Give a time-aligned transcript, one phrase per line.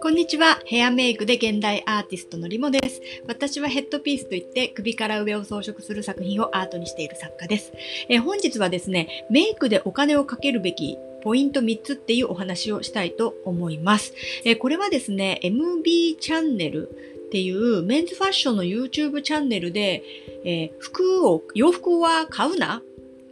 [0.00, 0.62] こんにちは。
[0.64, 3.02] ヘアメイクで現代アーティストのリモです。
[3.28, 7.74] 私はヘッドピースといって首から上を装飾する作品をアートにしている作家です。
[8.08, 14.14] え本日はですね、メイクでお金をかけるべきポイント3つっていうお話をしたいと思います。
[14.44, 16.88] えこれはですね、MB チャンネル
[17.26, 20.02] っていうメンズファッションの YouTube チャンネルで、
[20.44, 22.82] え、服を、洋服は買うな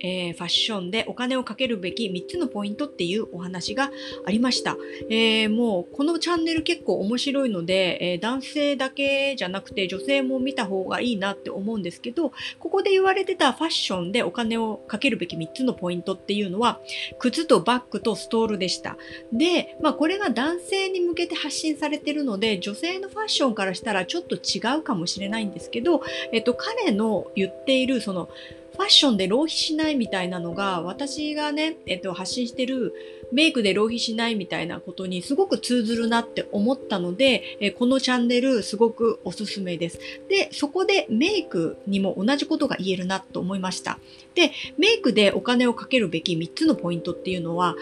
[0.01, 3.91] えー、ファッションでお金をかけるべき3つのポイントっていうお話が
[4.27, 4.77] ありました。
[5.09, 16.81] えー、もうこのチャンネル結構面白いので、えー、男性だけじゃなくて女性も見た方がいいなって思うんですけど、ここで言われてたファッションでお金をかけるべき3つのポイントっていうのは、
[17.19, 18.97] 靴とバッグとストールでした。
[19.33, 28.29] で、まあこれが男性に向けて発信されてるので、女性のファッションからしたらちょっと違うかもしれないんですけど、えっと彼の言っているその
[28.75, 32.93] ファッションで浪費しないみたいなのが、私がね、えっと、発信してる
[33.33, 40.01] メイクで浪費しないみたいなことにすごく通ずるなって思ったので、えこのチャンネルすごくおすすめです。
[40.29, 44.01] で、そこでメイクにも同じことが言えるなと思いました。
[44.35, 47.77] で、メイクでお金をかけるべき3つのポイントっていうのは、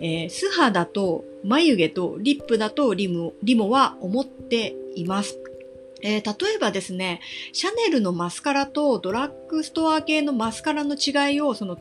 [0.00, 5.38] えー、素肌と眉毛とリップだとリムリモは思っています。
[6.02, 7.20] えー、例えばですね、
[7.52, 11.78] シャネルのマスカラとドラッグストア系のマスカラの違いを、その、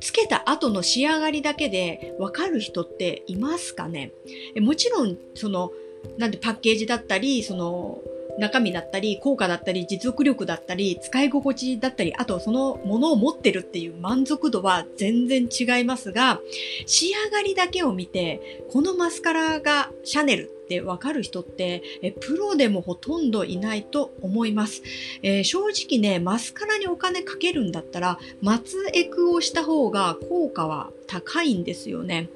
[0.00, 4.12] つけた後の仕上がりだけでわかる人っていますかね？
[4.60, 5.72] もちろん、その、
[6.16, 8.00] なんでパッケージだったり、その、
[8.38, 16.40] 中身だったり、効果だったり、持続力だったり、使い心地だったり、あとそのものを持ってるっていう満足度は全然違いますが、
[16.86, 24.82] 仕上がりだけを見て、このマスカラがシャネルってわかる人ってえプロでもほとんどいないと思います、
[25.22, 32.28] えー、正直ねマスカラにお金かけるんだったら松エクをした方が効果は高いんですよね。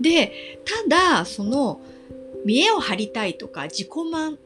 [0.00, 1.80] でただその
[2.44, 4.38] 見栄を張りたいとか自己満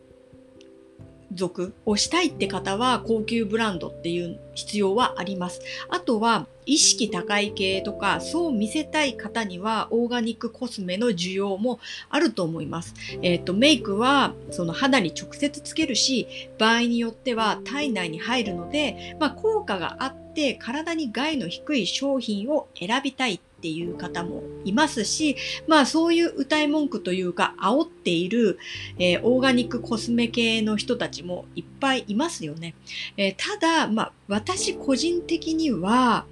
[1.33, 5.61] 属をしたいって方は高級ブランドっていう必要はあります。
[5.89, 11.81] あとは意識高い系とかそう見せたい方にはオーガニックコスメの需要も
[12.11, 12.95] あると思います。
[13.23, 28.59] えっ、ー、とメイクはその肌に直接つけるし場合によっては体内に入るので、まあ、効果があって体に害の低い商品を選びたいっていう方もいますし、まあそういう歌い文句というか煽っている、
[28.99, 32.75] えー、オーガニックコスメ系の人たちもいっぱいいますよね。
[33.19, 36.25] えー、ただ、まあ私個人的には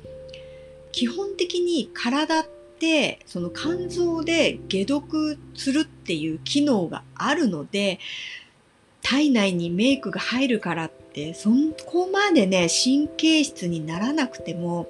[0.92, 2.46] 基本的に体っ
[2.78, 7.98] てその肝臓で解毒するっていう機能があるので
[9.02, 11.50] 体内にメイクが入るからってそ
[11.86, 14.88] こまでね神経質にならなくても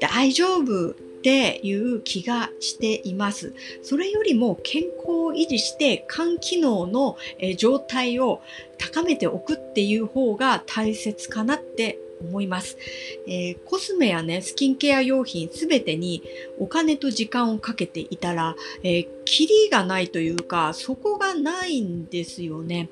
[0.00, 3.54] 大丈夫っていう気がしています。
[3.82, 7.16] それよりも健康を維持して肝機能の
[7.56, 8.42] 状態を
[8.78, 12.78] 高めておくっていう方が大切かなって思います、
[13.26, 16.22] えー、コスメやね、スキンケア用品すべてに
[16.58, 22.88] お金と時間をかけていたら、えー、キリがないというか、そこがないんですよね。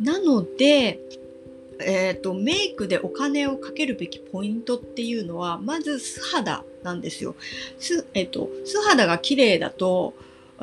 [0.00, 1.00] なので、
[1.80, 7.34] え、ー、と、メイクでお金をかけるべきポイントっていうのは、まず素肌なんですよ。
[7.78, 10.14] す、え、ー、と、素肌が綺麗だと、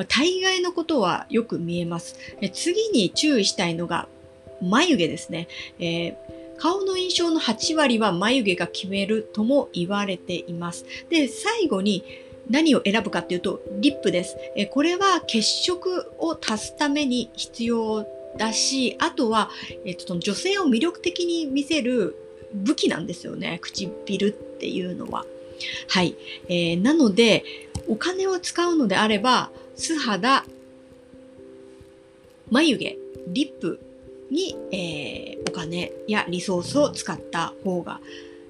[0.07, 2.15] 大概のことはよく見えます。
[2.41, 4.07] え次に注意したいのが、
[4.61, 5.47] 眉毛ですね。
[5.79, 6.15] えー、
[6.57, 10.85] 顔の印象の8割は眉毛が決めるとも言われています。
[11.09, 12.03] で、最後に
[12.49, 14.37] 何を選ぶかっていうと、リップです。
[14.55, 18.07] えこれは血色を足すために必要
[18.37, 19.49] だし、あとは、
[19.85, 22.15] えっと、女性を魅力的に見せる
[22.53, 23.59] 武器なんですよね。
[23.61, 25.25] 唇っていうのは。
[25.89, 26.15] はい。
[26.47, 27.43] えー、なので、
[27.87, 30.45] お金を使うのであれば、素肌、
[32.49, 33.79] 眉毛、リップ
[34.29, 37.99] に、えー、お金やリソースを使った方が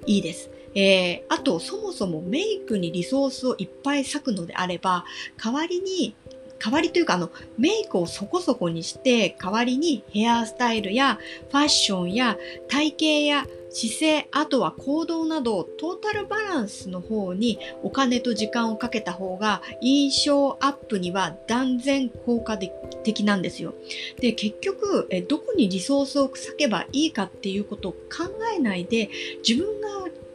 [0.05, 0.50] いいです。
[0.75, 5.06] えー、あと、そもそもメイクにリソースをいっぱい割くのであれば、
[5.41, 6.15] 代わりに
[6.63, 11.19] 代わりというかあのメイクをそこそこにして代わりにヘアスタイルや
[11.50, 12.38] ファッションや
[12.69, 23.74] 体型や姿勢あとは行動などトータルバランスの方にお金と時間をかけた方が印象アップには断然効果的なんですよ。
[24.19, 29.09] で結局えどこにリソースを割けばいいかっていうことを考えないで
[29.48, 29.88] 自分が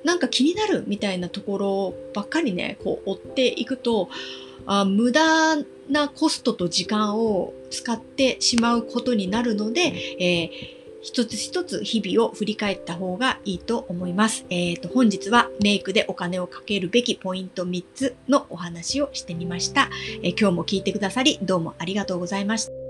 [0.04, 4.08] なんか気になるみたいなところばっかりねこう追っていくと
[4.66, 5.56] あ無駄
[5.88, 9.80] なコストと時間を使ってしまうことになるので、
[10.18, 14.44] えー一つ一つ日々を振り返った方がいいと思います。
[14.50, 19.90] えっ、ー、と、本日はメイクでお金をかけるべきポイント3つのお話をしてみました。
[20.22, 22.87] えー、今日も聞いてくださりどうもありがとうございました。